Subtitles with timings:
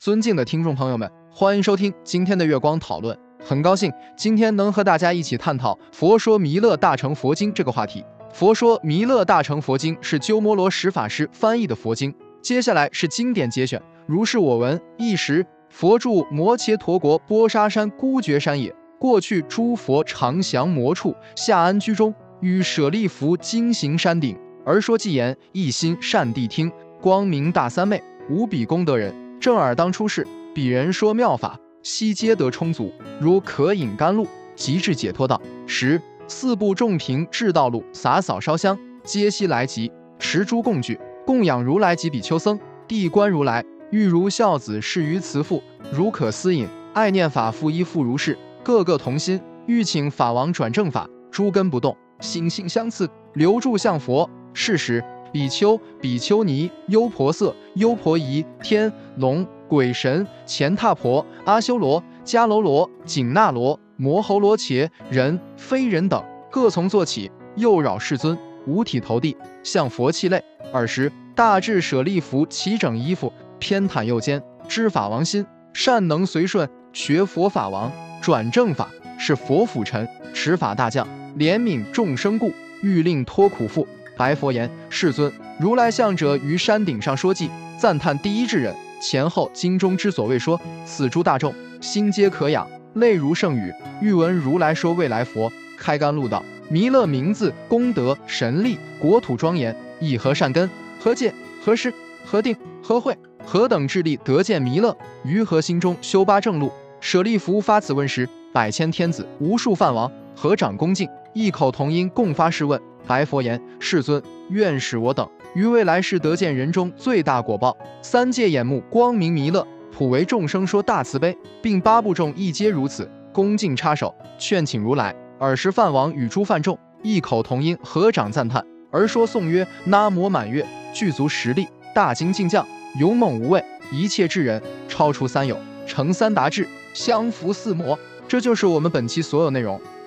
[0.00, 3.14] 尊敬的听众朋友们，欢迎收听今天的月光讨论。
[3.38, 8.00] 很高兴今天能和大家一起探讨《佛说弥勒大乘佛经》这个话题。
[8.32, 12.14] 《佛说弥勒大乘佛经》是鸠摩罗什法师翻译的佛经。
[12.40, 13.78] 接下来是经典节选。
[14.06, 18.74] 如是我闻：一时，佛住摩羯陀国波沙山孤绝山野。
[18.98, 30.26] 过去诸佛常降魔处，下安居中，与舍利弗经行山顶，而说偈言：一心善谛听，光明大三昧，无比功德人，正尔当出世。
[30.54, 35.40] 彼人说妙法，悉皆得充足，如可饮甘露，即至解脱道。
[35.66, 42.58] 十四部众平至道路，洒扫烧香，皆悉来集，持诸供具，供养如来及比丘僧。
[42.86, 45.62] 地观如来，欲如孝子侍于慈父，
[45.92, 48.36] 如可思饮，爱念法复依附如是。
[48.62, 54.28] 个个同心，欲请法王转正法，诸根不动，心性相似，留住向佛。
[54.52, 70.42] 是时，比丘、比丘尼、优婆塞、优婆夷、天龙、鬼神、乾闼婆、阿修罗、迦楼罗、紧那罗、摩喉罗伽、人非人等，各从坐起，右绕世尊，五体投地，向佛泣泪。
[70.72, 77.90] 尔时，大智舍利弗齐整衣服，偏袒右肩，知法王心，善能随顺，学佛法王。
[78.20, 81.06] 转正法是佛辅臣，持法大将，
[81.38, 83.86] 怜悯众生故，欲令脱苦缚。
[84.20, 93.72] 白佛言：世尊，如来向者于山顶上说偈，赞叹第一智人，前后经中之所谓说，此诸大众心皆可养，泪如圣雨。
[94.02, 100.68] 欲闻如来说未来佛开甘露道：弥勒名字功德神力国土庄严，以何善根
[101.02, 101.32] 何戒
[101.64, 101.90] 何施
[102.22, 104.94] 何定何慧何等智力得见弥勒？
[105.24, 106.70] 于何心中修八正路？
[107.00, 112.80] 舍利弗发此问时，百千天子、无数梵王合掌恭敬，异口同音共发誓问。
[113.06, 117.76] 白佛言：“世尊，愿使我等于未来世得见人中最大果报。
[118.02, 125.14] 三界眼目光明弥勒，普为众生说大慈悲，并八部众亦皆如此，恭敬插手劝请如来。
[125.38, 132.64] 尔时梵王与诸梵众异口同音合掌赞叹，而说颂曰：南无满月，具足实力，大精进将，
[132.98, 135.56] 勇猛无畏，一切智人，超出三有，
[135.86, 139.80] 成三达智。”相伏四魔，这就是我们本期所有内容。